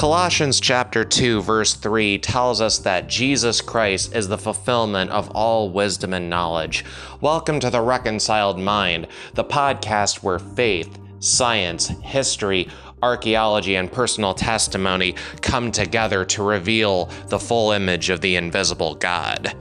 [0.00, 5.68] Colossians chapter 2 verse 3 tells us that Jesus Christ is the fulfillment of all
[5.68, 6.86] wisdom and knowledge.
[7.20, 12.66] Welcome to the Reconciled Mind, the podcast where faith, science, history,
[13.02, 19.54] archaeology, and personal testimony come together to reveal the full image of the invisible God.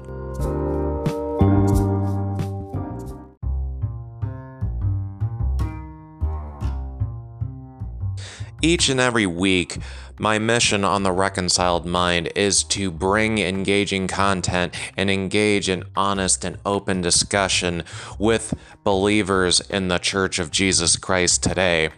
[8.62, 9.78] Each and every week,
[10.20, 16.44] my mission on the Reconciled Mind is to bring engaging content and engage in honest
[16.44, 17.84] and open discussion
[18.20, 21.90] with believers in the Church of Jesus Christ today.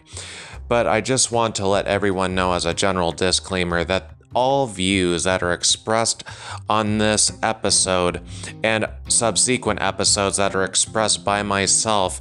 [0.68, 5.24] But I just want to let everyone know, as a general disclaimer, that all views
[5.24, 6.24] that are expressed
[6.68, 8.20] on this episode
[8.62, 12.20] and subsequent episodes that are expressed by myself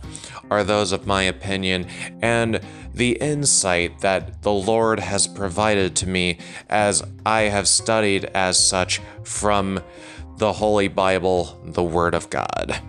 [0.50, 1.88] are those of my opinion
[2.22, 2.60] and
[2.94, 6.38] the insight that the Lord has provided to me
[6.70, 9.82] as I have studied as such from
[10.38, 12.82] the Holy Bible, the Word of God.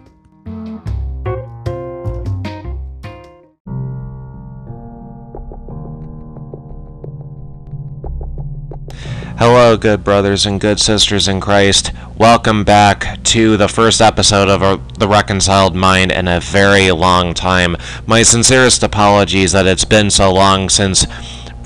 [9.44, 11.90] Hello, good brothers and good sisters in Christ.
[12.16, 17.76] Welcome back to the first episode of The Reconciled Mind in a very long time.
[18.06, 21.06] My sincerest apologies that it's been so long since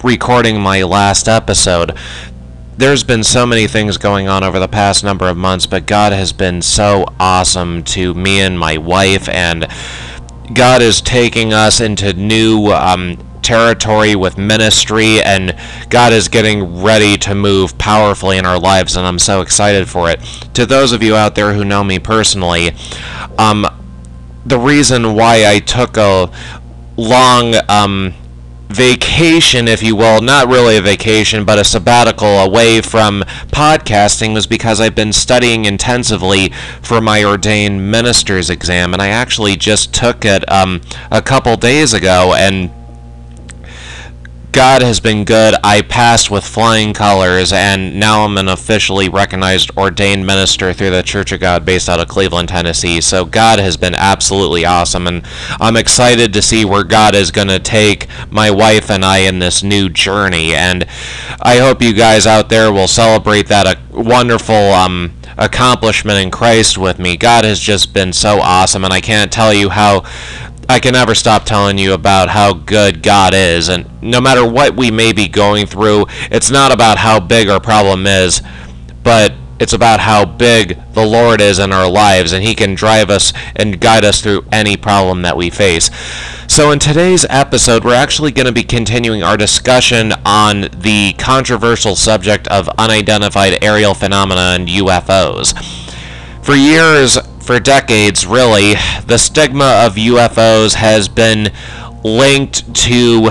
[0.03, 1.95] recording my last episode.
[2.79, 6.15] There's been so many things going on over the past number of months, but God
[6.15, 9.67] has been so awesome to me and my wife, and
[10.55, 15.57] God is taking us into new um, territory with ministry, and
[15.89, 20.11] God is getting ready to move powerfully in our lives, and I'm so excited for
[20.11, 20.21] it.
[20.55, 22.73] To those of you out there who know me personally,
[23.39, 23.65] um,
[24.45, 26.29] the reason why I took a
[26.97, 28.15] long um,
[28.69, 34.49] vacation, if you will, not really a vacation, but a sabbatical away from podcasting was
[34.49, 36.49] because I've been studying intensively
[36.83, 40.81] for my ordained minister's exam, and I actually just took it um,
[41.13, 42.73] a couple days ago, and
[44.57, 45.55] God has been good.
[45.63, 51.03] I passed with flying colors, and now I'm an officially recognized ordained minister through the
[51.03, 53.03] Church of God based out of Cleveland, Tennessee.
[53.03, 55.27] So God has been absolutely awesome, and
[55.61, 59.41] I'm excited to see where God is going to take my wife and I in
[59.41, 60.55] this new journey.
[60.55, 60.87] And
[61.43, 66.79] I hope you guys out there will celebrate that a wonderful um, accomplishment in Christ
[66.79, 67.19] with me.
[67.19, 70.05] God has just been so awesome, and I can't tell you how
[70.69, 74.77] I can never stop telling you about how good God is, and no matter what
[74.77, 78.43] we may be going through, it's not about how big our problem is,
[79.05, 83.11] but it's about how big the Lord is in our lives, and He can drive
[83.11, 85.89] us and guide us through any problem that we face.
[86.49, 91.97] So, in today's episode, we're actually going to be continuing our discussion on the controversial
[91.97, 95.55] subject of unidentified aerial phenomena and UFOs.
[96.45, 98.75] For years, for decades, really,
[99.07, 101.53] the stigma of UFOs has been
[102.03, 103.31] linked to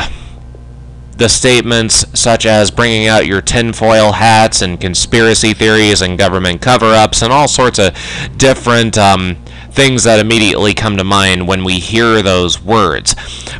[1.18, 6.88] the statements such as bringing out your tinfoil hats and conspiracy theories and government cover
[6.88, 7.94] ups and all sorts of
[8.38, 9.36] different um,
[9.72, 13.16] things that immediately come to mind when we hear those words.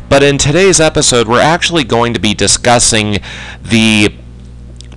[0.08, 3.18] But in today's episode, we're actually going to be discussing
[3.62, 4.14] the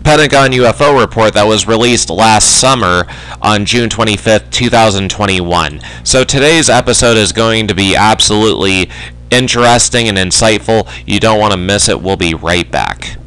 [0.03, 3.05] Pentagon UFO report that was released last summer
[3.41, 5.81] on June 25th, 2021.
[6.03, 8.89] So today's episode is going to be absolutely
[9.29, 10.89] interesting and insightful.
[11.05, 12.01] You don't want to miss it.
[12.01, 13.17] We'll be right back.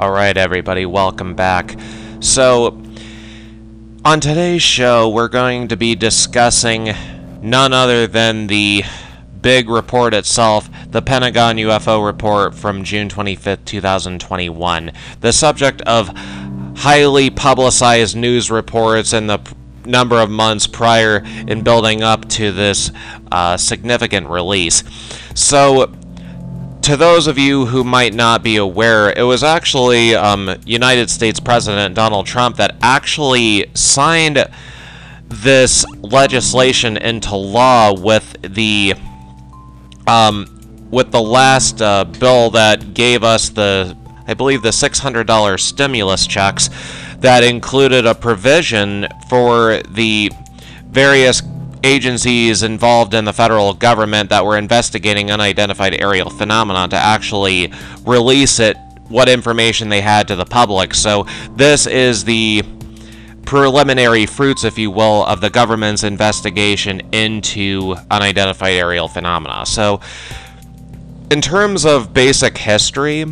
[0.00, 1.76] All right, everybody, welcome back.
[2.20, 2.80] So,
[4.04, 6.94] on today's show, we're going to be discussing
[7.42, 8.84] none other than the
[9.40, 14.92] big report itself, the Pentagon UFO report from June 25th, 2021.
[15.20, 16.08] The subject of
[16.78, 19.38] highly publicized news reports in the
[19.84, 22.92] number of months prior in building up to this
[23.32, 24.84] uh, significant release.
[25.34, 25.92] So,
[26.82, 31.40] to those of you who might not be aware, it was actually um, United States
[31.40, 34.46] President Donald Trump that actually signed
[35.28, 38.94] this legislation into law with the
[40.06, 40.54] um,
[40.90, 43.96] with the last uh, bill that gave us the
[44.26, 46.68] I believe the $600 stimulus checks
[47.18, 50.30] that included a provision for the
[50.84, 51.42] various
[51.82, 57.72] agencies involved in the federal government that were investigating unidentified aerial phenomena to actually
[58.04, 58.76] release it
[59.08, 60.92] what information they had to the public.
[60.92, 61.26] So
[61.56, 62.62] this is the
[63.48, 69.64] preliminary fruits, if you will, of the government's investigation into unidentified aerial phenomena.
[69.64, 70.02] So,
[71.30, 73.24] in terms of basic history,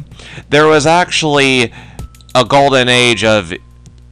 [0.49, 1.71] there was actually
[2.35, 3.53] a golden age of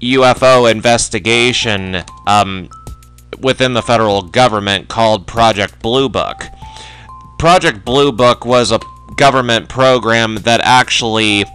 [0.03, 2.69] UFO investigation um,
[3.41, 6.45] within the federal government called Project Blue Book.
[7.39, 8.81] Project Blue Book was a
[9.17, 11.47] government program that actually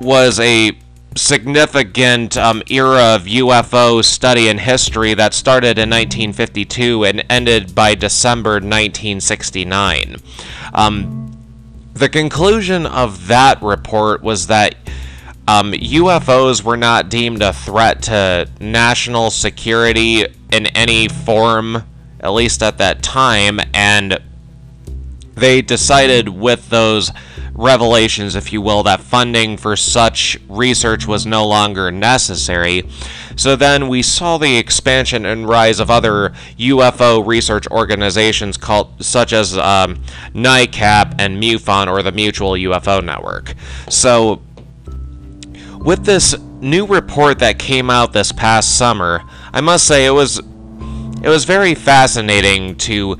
[0.00, 0.72] was a
[1.16, 7.94] significant um, era of UFO study in history that started in 1952 and ended by
[7.94, 10.16] December 1969.
[10.72, 11.30] Um,
[11.94, 14.74] the conclusion of that report was that
[15.46, 21.84] um, UFOs were not deemed a threat to national security in any form,
[22.20, 24.18] at least at that time, and
[25.34, 27.10] they decided with those
[27.54, 32.82] revelations, if you will, that funding for such research was no longer necessary.
[33.36, 39.32] So then we saw the expansion and rise of other UFO research organizations called, such
[39.32, 40.02] as um,
[40.34, 43.54] NICAP and MUFON or the Mutual UFO Network.
[43.88, 44.42] So
[45.78, 49.22] with this new report that came out this past summer,
[49.52, 50.40] I must say it was
[51.22, 53.16] it was very fascinating to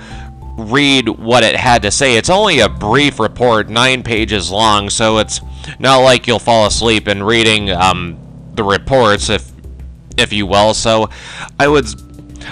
[0.57, 2.17] read what it had to say.
[2.17, 5.41] It's only a brief report, nine pages long, so it's
[5.79, 8.19] not like you'll fall asleep in reading um,
[8.55, 9.51] the reports, if
[10.17, 10.75] if you will.
[10.75, 11.09] So,
[11.59, 11.87] I would,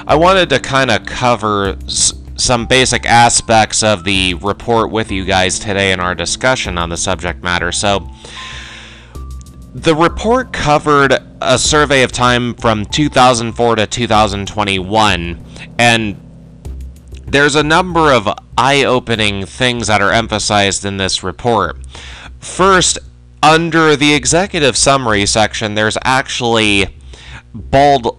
[0.07, 5.61] I wanted to kind of cover some basic aspects of the report with you guys
[5.61, 7.73] today in our discussion on the subject matter.
[7.73, 8.09] So.
[9.75, 15.45] The report covered a survey of time from 2004 to 2021,
[15.79, 16.32] and
[17.33, 21.79] there's a number of eye opening things that are emphasized in this report.
[22.39, 22.99] First,
[23.43, 26.95] under the executive summary section, there's actually
[27.55, 28.19] bold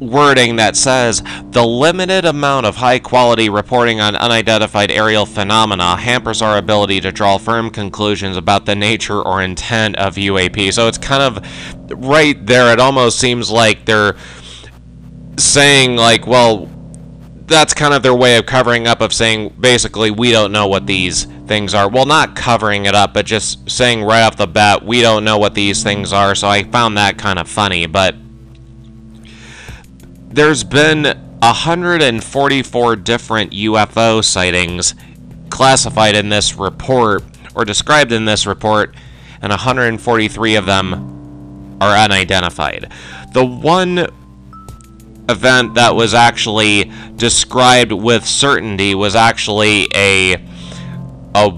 [0.00, 6.40] wording that says the limited amount of high quality reporting on unidentified aerial phenomena hampers
[6.40, 10.72] our ability to draw firm conclusions about the nature or intent of UAP.
[10.72, 14.16] So it's kind of right there, it almost seems like they're
[15.36, 16.68] saying, like, well,
[17.48, 20.86] that's kind of their way of covering up of saying basically we don't know what
[20.86, 21.88] these things are.
[21.88, 25.38] Well, not covering it up, but just saying right off the bat we don't know
[25.38, 26.34] what these things are.
[26.34, 28.14] So I found that kind of funny, but
[30.28, 31.04] there's been
[31.40, 34.94] 144 different UFO sightings
[35.48, 37.24] classified in this report
[37.54, 38.94] or described in this report
[39.40, 42.92] and 143 of them are unidentified.
[43.32, 44.08] The one
[45.28, 50.36] event that was actually described with certainty was actually a
[51.34, 51.50] a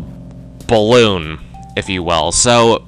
[0.67, 1.39] balloon,
[1.77, 2.33] if you will.
[2.33, 2.87] So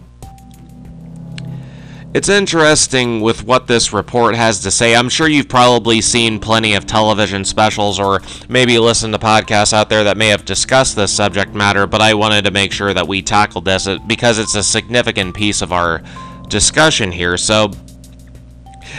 [2.15, 4.95] it's interesting with what this report has to say.
[4.95, 8.21] I'm sure you've probably seen plenty of television specials or
[8.51, 12.13] maybe listened to podcasts out there that may have discussed this subject matter, but I
[12.13, 15.73] wanted to make sure that we tackled this uh, because it's a significant piece of
[15.73, 16.03] our
[16.49, 17.39] discussion here.
[17.39, 17.71] So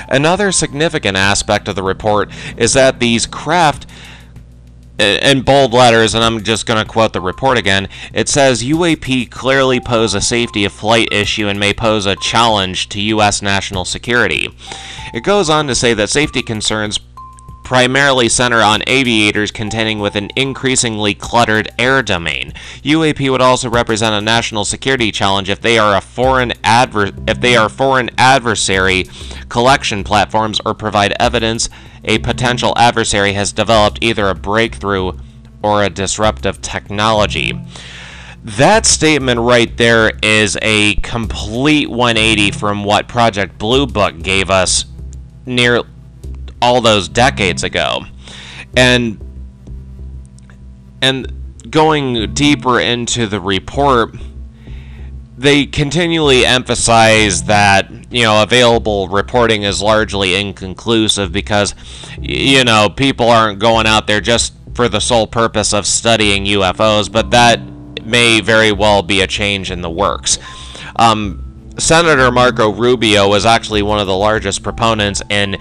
[0.07, 3.85] Another significant aspect of the report is that these craft
[4.99, 9.29] in bold letters, and I'm just going to quote the report again, it says UAP
[9.31, 13.41] clearly pose a safety of flight issue and may pose a challenge to U.S.
[13.41, 14.49] national security.
[15.13, 16.99] It goes on to say that safety concerns
[17.63, 22.53] primarily center on aviators contending with an increasingly cluttered air domain.
[22.83, 27.39] UAP would also represent a national security challenge if they are a foreign adver- if
[27.39, 29.05] they are foreign adversary
[29.49, 31.69] collection platforms or provide evidence
[32.03, 35.13] a potential adversary has developed either a breakthrough
[35.61, 37.59] or a disruptive technology.
[38.43, 44.83] That statement right there is a complete 180 from what Project Blue Book gave us
[45.45, 45.83] near
[46.63, 48.05] all those decades ago.
[48.77, 49.19] And
[51.01, 54.15] and going deeper into the report,
[55.37, 61.75] they continually emphasize that you know available reporting is largely inconclusive because
[62.21, 67.11] you know people aren't going out there just for the sole purpose of studying UFOs,
[67.11, 67.59] but that
[68.05, 70.39] may very well be a change in the works.
[70.95, 71.43] Um,
[71.79, 75.57] Senator Marco Rubio was actually one of the largest proponents in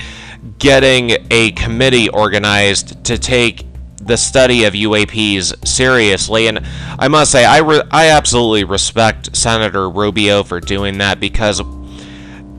[0.59, 6.49] getting a committee organized to take the study of UAPs seriously.
[6.49, 6.61] And
[6.99, 11.63] I must say, I, re- I absolutely respect Senator Rubio for doing that because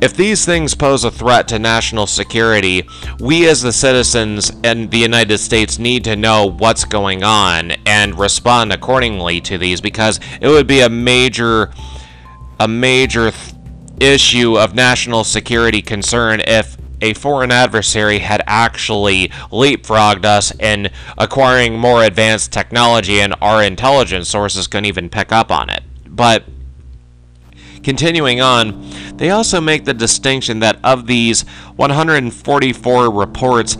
[0.01, 2.85] if these things pose a threat to national security,
[3.19, 8.19] we as the citizens in the United States need to know what's going on and
[8.19, 11.71] respond accordingly to these because it would be a major
[12.59, 13.53] a major th-
[13.99, 21.77] issue of national security concern if a foreign adversary had actually leapfrogged us in acquiring
[21.77, 25.83] more advanced technology, and our intelligence sources couldn't even pick up on it.
[26.07, 26.45] But
[27.83, 31.41] Continuing on, they also make the distinction that of these
[31.75, 33.77] 144 reports,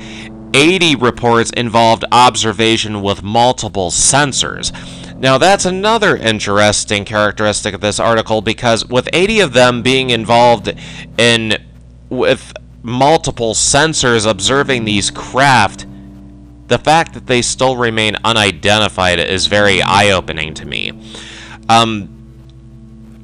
[0.53, 4.73] 80 reports involved observation with multiple sensors.
[5.17, 10.73] Now, that's another interesting characteristic of this article because with 80 of them being involved
[11.17, 11.63] in
[12.09, 12.53] with
[12.83, 15.87] multiple sensors observing these craft,
[16.67, 20.91] the fact that they still remain unidentified is very eye opening to me.
[21.69, 22.09] Um,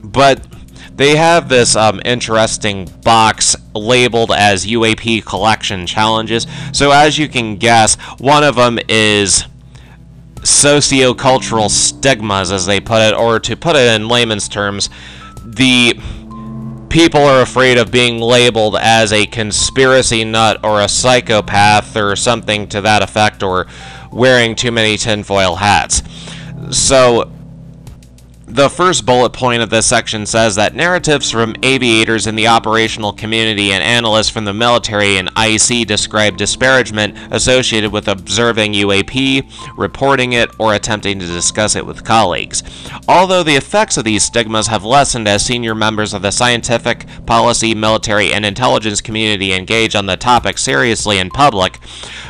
[0.03, 0.47] but
[0.95, 6.47] they have this um, interesting box labeled as UAP collection challenges.
[6.73, 9.45] So, as you can guess, one of them is
[10.41, 14.89] sociocultural stigmas, as they put it, or to put it in layman's terms,
[15.45, 15.99] the
[16.89, 22.67] people are afraid of being labeled as a conspiracy nut or a psychopath or something
[22.67, 23.67] to that effect, or
[24.11, 26.01] wearing too many tinfoil hats.
[26.71, 27.31] So,
[28.49, 33.13] the first bullet point of this section says that narratives from aviators in the operational
[33.13, 40.33] community and analysts from the military and IC describe disparagement associated with observing UAP, reporting
[40.33, 42.63] it, or attempting to discuss it with colleagues.
[43.07, 47.75] Although the effects of these stigmas have lessened as senior members of the scientific, policy,
[47.75, 51.79] military, and intelligence community engage on the topic seriously in public,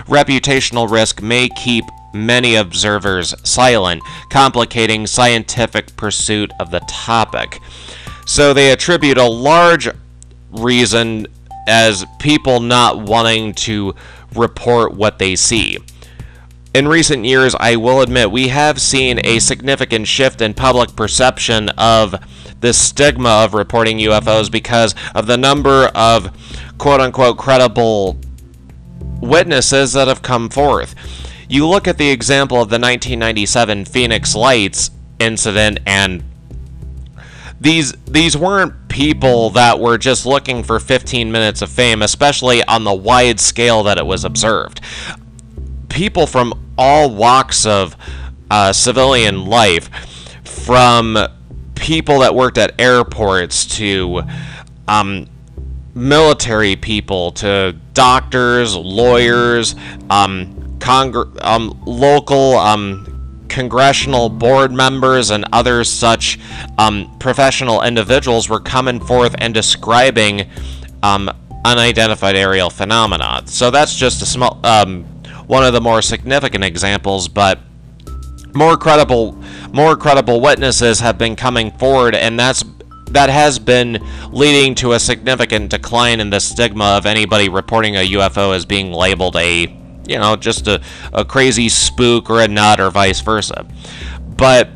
[0.05, 7.59] reputational risk may keep many observers silent, complicating scientific pursuit of the topic.
[8.25, 9.89] So they attribute a large
[10.51, 11.27] reason
[11.67, 13.95] as people not wanting to
[14.35, 15.77] report what they see.
[16.73, 21.69] In recent years, I will admit, we have seen a significant shift in public perception
[21.69, 22.15] of
[22.61, 26.29] the stigma of reporting UFOs because of the number of
[26.77, 28.17] quote unquote credible
[29.21, 30.93] witnesses that have come forth.
[31.49, 36.23] You look at the example of the 1997 Phoenix Lights incident and
[37.59, 42.83] these these weren't people that were just looking for 15 minutes of fame, especially on
[42.83, 44.79] the wide scale that it was observed.
[45.89, 47.97] People from all walks of
[48.51, 49.89] uh, civilian life,
[50.45, 51.17] from
[51.73, 54.21] people that worked at airports to
[54.87, 55.27] um,
[55.95, 59.75] military people to doctors, lawyers,
[60.09, 63.19] um, Um, local um,
[63.49, 66.39] congressional board members and other such
[66.77, 70.49] um, professional individuals were coming forth and describing
[71.03, 71.29] um,
[71.65, 73.43] unidentified aerial phenomena.
[73.45, 75.03] So that's just a small, um,
[75.47, 77.59] one of the more significant examples, but
[78.53, 79.37] more credible,
[79.73, 82.63] more credible witnesses have been coming forward, and that's
[83.11, 83.97] that has been
[84.31, 88.91] leading to a significant decline in the stigma of anybody reporting a UFO as being
[88.91, 89.78] labeled a
[90.09, 90.81] you know, just a,
[91.13, 93.65] a crazy spook or a nut or vice versa.
[94.35, 94.69] But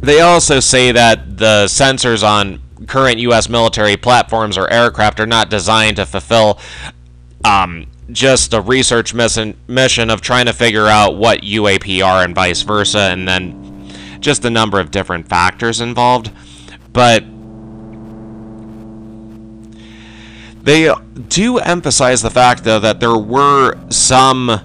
[0.00, 3.48] they also say that the sensors on current U.S.
[3.48, 6.58] military platforms or aircraft are not designed to fulfill
[7.44, 12.34] um, just a research mission, mission of trying to figure out what UAP are and
[12.34, 16.30] vice versa, and then just a number of different factors involved.
[16.92, 17.24] But
[20.62, 20.96] They uh,
[21.28, 24.60] do emphasize the fact, though, that there were some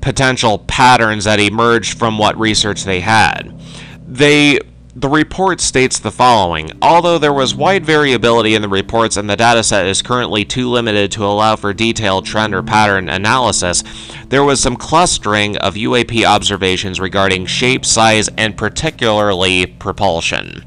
[0.00, 3.58] potential patterns that emerged from what research they had.
[4.06, 4.58] They
[4.94, 9.36] the report states the following Although there was wide variability in the reports and the
[9.38, 13.82] dataset is currently too limited to allow for detailed trend or pattern analysis,
[14.28, 20.62] there was some clustering of UAP observations regarding shape, size, and particularly propulsion.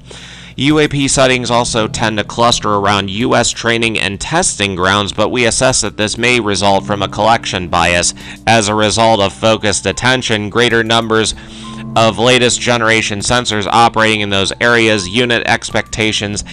[0.57, 3.51] UAP sightings also tend to cluster around U.S.
[3.51, 8.13] training and testing grounds, but we assess that this may result from a collection bias
[8.47, 11.35] as a result of focused attention, greater numbers
[11.97, 16.45] of latest generation sensors operating in those areas, unit expectations,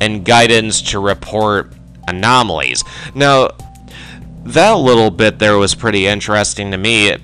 [0.00, 1.74] and guidance to report
[2.08, 2.82] anomalies.
[3.14, 3.50] Now,
[4.44, 7.08] that little bit there was pretty interesting to me.
[7.08, 7.20] It,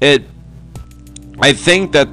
[0.00, 0.24] it
[1.38, 2.08] I think that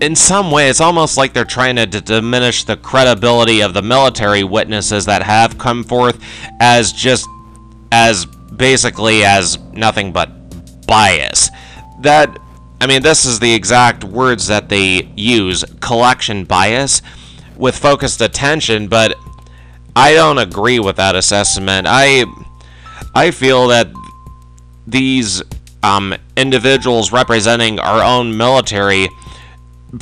[0.00, 4.44] in some way, it's almost like they're trying to diminish the credibility of the military
[4.44, 6.22] witnesses that have come forth
[6.60, 7.26] as just
[7.92, 11.50] as basically as nothing but bias.
[12.00, 12.38] That
[12.80, 17.00] I mean, this is the exact words that they use collection bias
[17.56, 19.16] with focused attention, but
[19.94, 21.86] I don't agree with that assessment.
[21.88, 22.26] I
[23.14, 23.88] I feel that
[24.86, 25.42] these
[25.82, 29.08] um, individuals representing our own military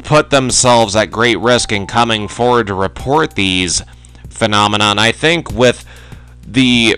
[0.02, 3.82] put themselves at great risk in coming forward to report these
[4.28, 4.84] phenomena.
[4.84, 5.84] And I think with
[6.46, 6.96] the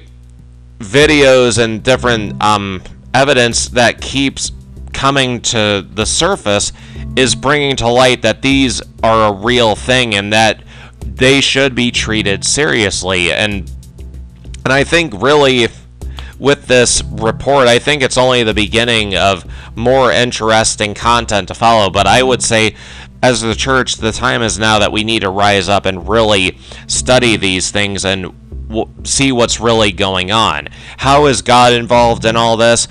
[0.78, 2.82] videos and different um,
[3.14, 4.52] evidence that keeps
[4.92, 6.72] coming to the surface
[7.16, 10.62] is bringing to light that these are a real thing and that
[11.00, 13.32] they should be treated seriously.
[13.32, 13.70] And
[14.64, 15.68] and I think really
[16.38, 19.44] with this report, I think it's only the beginning of
[19.76, 21.90] more interesting content to follow.
[21.90, 22.74] But I would say,
[23.22, 26.58] as the church, the time is now that we need to rise up and really
[26.86, 28.34] study these things and
[29.04, 30.68] see what's really going on.
[30.98, 32.88] How is God involved in all this?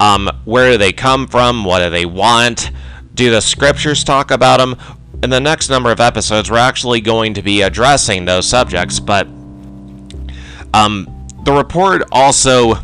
[0.00, 1.64] Um, where do they come from?
[1.64, 2.70] What do they want?
[3.14, 4.76] Do the scriptures talk about them?
[5.22, 9.26] In the next number of episodes, we're actually going to be addressing those subjects, but
[10.72, 11.06] um,
[11.44, 12.74] the report also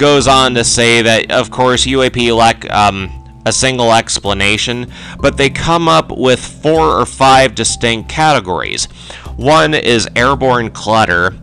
[0.00, 3.10] goes on to say that, of course, UAP lack um,
[3.44, 4.90] a single explanation,
[5.20, 8.86] but they come up with four or five distinct categories.
[9.36, 11.36] One is airborne clutter.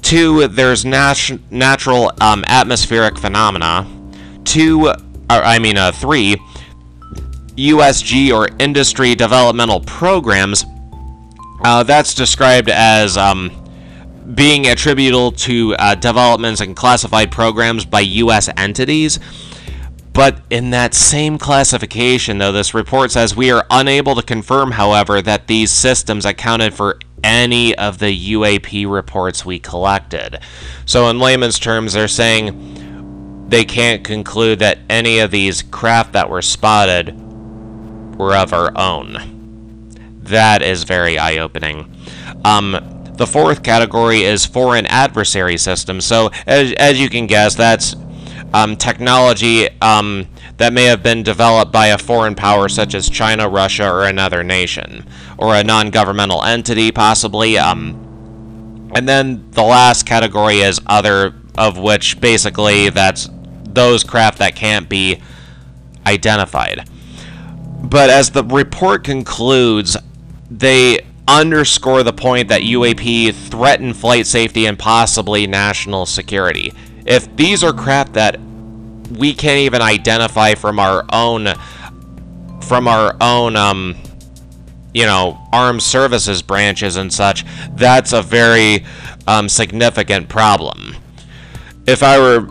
[0.00, 3.86] Two, there's nat- natural um, atmospheric phenomena.
[4.44, 4.96] Two, or,
[5.28, 6.36] I mean, uh, three,
[7.56, 10.64] USG or industry developmental programs.
[11.62, 13.50] Uh, that's described as um,
[14.34, 18.48] being attributable to uh, developments and classified programs by U.S.
[18.56, 19.18] entities.
[20.12, 25.22] But in that same classification, though, this report says we are unable to confirm, however,
[25.22, 30.40] that these systems accounted for any of the UAP reports we collected.
[30.84, 36.28] So, in layman's terms, they're saying they can't conclude that any of these craft that
[36.28, 37.18] were spotted
[38.18, 39.88] were of our own.
[40.22, 41.94] That is very eye opening.
[42.44, 46.04] Um, the fourth category is foreign adversary systems.
[46.04, 47.94] So, as, as you can guess, that's
[48.52, 50.26] um, technology um,
[50.56, 54.42] that may have been developed by a foreign power such as China, Russia, or another
[54.42, 55.06] nation,
[55.38, 57.58] or a non governmental entity, possibly.
[57.58, 63.30] Um, and then the last category is other, of which basically that's
[63.62, 65.22] those craft that can't be
[66.04, 66.88] identified.
[67.84, 69.96] But as the report concludes,
[70.50, 76.72] they underscore the point that UAP threaten flight safety and possibly national security.
[77.06, 78.38] If these are crap that
[79.18, 81.48] we can't even identify from our own
[82.62, 83.96] from our own um
[84.94, 88.84] you know armed services branches and such that's a very
[89.26, 90.96] um, significant problem
[91.86, 92.46] if i were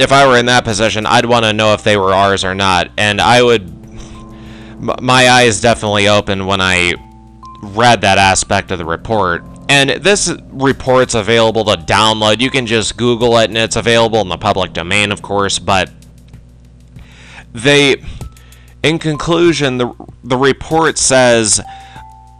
[0.00, 2.54] if i were in that position i'd want to know if they were ours or
[2.54, 3.74] not and i would
[4.80, 6.94] my eyes definitely open when i
[7.62, 9.44] read that aspect of the report.
[9.68, 12.40] And this report's available to download.
[12.40, 15.58] You can just Google it, and it's available in the public domain, of course.
[15.58, 15.90] But
[17.52, 18.02] they,
[18.82, 19.92] in conclusion, the
[20.24, 21.60] the report says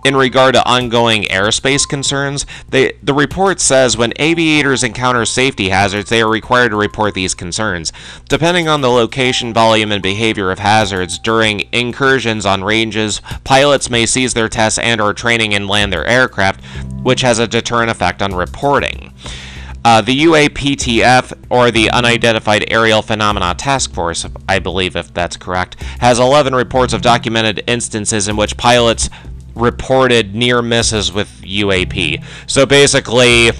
[0.08, 6.08] in regard to ongoing airspace concerns, they, the report says when aviators encounter safety hazards,
[6.08, 7.92] they are required to report these concerns.
[8.26, 14.06] Depending on the location, volume, and behavior of hazards during incursions on ranges, pilots may
[14.06, 16.64] cease their tests and or training and land their aircraft,
[17.02, 19.12] which has a deterrent effect on reporting.
[19.84, 25.80] Uh, the UAPTF, or the Unidentified Aerial Phenomena Task Force, I believe if that's correct,
[26.00, 29.08] has 11 reports of documented instances in which pilots
[29.60, 32.24] reported near misses with UAP.
[32.46, 33.50] So basically,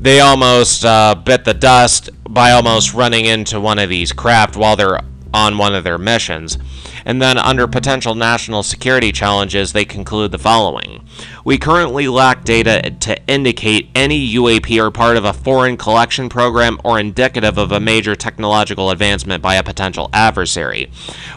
[0.00, 4.76] they almost uh, bit the dust by almost running into one of these craft while
[4.76, 5.00] they're
[5.34, 6.58] on one of their missions.
[7.04, 11.06] And then, under potential national security challenges, they conclude the following
[11.44, 16.78] We currently lack data to indicate any UAP are part of a foreign collection program
[16.84, 20.90] or indicative of a major technological advancement by a potential adversary.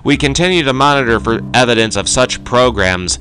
[0.04, 3.18] We continue to monitor for evidence of such programs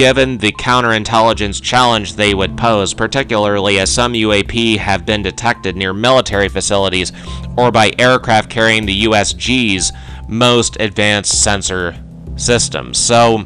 [0.00, 5.92] given the counterintelligence challenge they would pose, particularly as some UAP have been detected near
[5.92, 7.12] military facilities
[7.58, 9.92] or by aircraft carrying the USG's
[10.26, 11.94] most advanced sensor
[12.36, 12.96] systems.
[12.96, 13.44] So,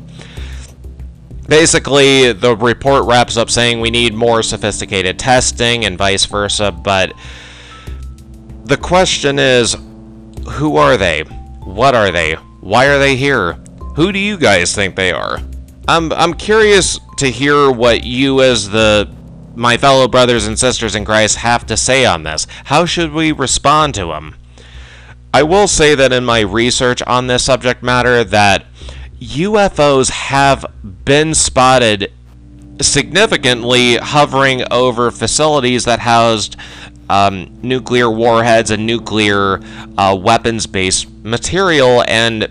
[1.49, 7.15] basically, the report wraps up saying we need more sophisticated testing and vice versa, but
[8.67, 9.77] the question is
[10.53, 11.23] who are they?
[11.65, 12.35] What are they?
[12.61, 13.55] Why are they here?
[13.97, 15.41] Who do you guys think they are?
[15.87, 19.13] I'm I'm curious to hear what you as the
[19.55, 22.47] my fellow brothers and sisters in Christ have to say on this.
[22.65, 24.37] How should we respond to them?
[25.33, 28.67] I will say that in my research on this subject matter that
[29.21, 30.65] UFOs have
[31.05, 32.13] been spotted
[32.81, 36.57] significantly hovering over facilities that housed
[37.09, 39.61] um, nuclear warheads and nuclear
[39.99, 42.49] uh, weapons based material and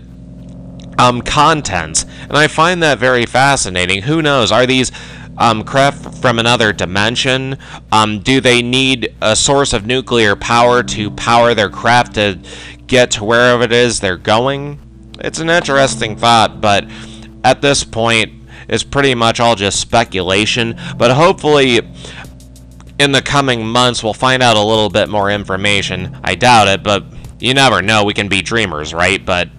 [0.98, 4.02] um, contents, and I find that very fascinating.
[4.02, 4.52] Who knows?
[4.52, 4.92] Are these
[5.36, 7.58] um, craft from another dimension?
[7.92, 12.38] Um, do they need a source of nuclear power to power their craft to
[12.86, 14.80] get to wherever it is they're going?
[15.20, 16.88] It's an interesting thought, but
[17.42, 18.32] at this point,
[18.68, 20.78] it's pretty much all just speculation.
[20.96, 21.80] But hopefully,
[22.98, 26.18] in the coming months, we'll find out a little bit more information.
[26.22, 27.04] I doubt it, but
[27.40, 28.04] you never know.
[28.04, 29.24] We can be dreamers, right?
[29.24, 29.50] But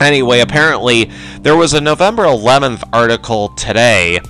[0.00, 4.20] anyway, apparently, there was a November 11th article today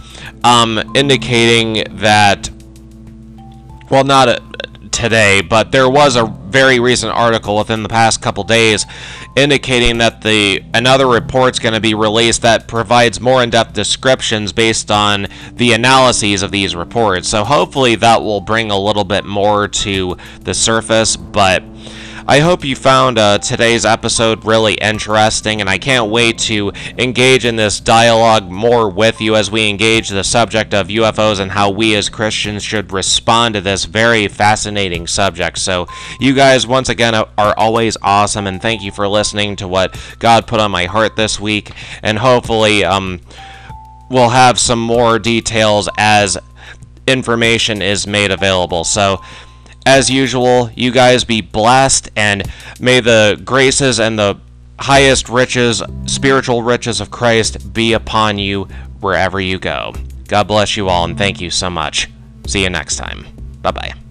[0.42, 2.50] um, indicating that,
[3.90, 4.42] well, not a,
[4.94, 8.86] today, but there was a very recent article within the past couple days
[9.36, 14.90] indicating that the another report's going to be released that provides more in-depth descriptions based
[14.90, 17.28] on the analyses of these reports.
[17.28, 21.64] So hopefully that will bring a little bit more to the surface, but
[22.26, 27.44] I hope you found uh, today's episode really interesting, and I can't wait to engage
[27.44, 31.68] in this dialogue more with you as we engage the subject of UFOs and how
[31.68, 35.58] we as Christians should respond to this very fascinating subject.
[35.58, 35.86] So,
[36.18, 40.46] you guys, once again, are always awesome, and thank you for listening to what God
[40.46, 43.20] put on my heart this week, and hopefully, um,
[44.08, 46.38] we'll have some more details as
[47.06, 48.82] information is made available.
[48.84, 49.20] So,
[49.86, 52.42] as usual, you guys be blessed, and
[52.80, 54.38] may the graces and the
[54.78, 58.64] highest riches, spiritual riches of Christ be upon you
[59.00, 59.94] wherever you go.
[60.28, 62.08] God bless you all, and thank you so much.
[62.46, 63.26] See you next time.
[63.62, 64.03] Bye bye.